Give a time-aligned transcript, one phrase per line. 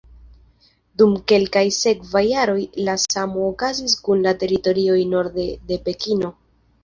[1.01, 2.57] Dum kelkaj sekvaj jaroj
[2.87, 6.33] la samo okazis kun la teritorioj norde de Pekino.